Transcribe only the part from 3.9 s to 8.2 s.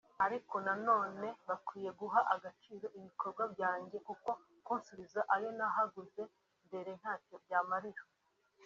kuko kunsubiza ayo nahaguze mbere ntacyo yamarira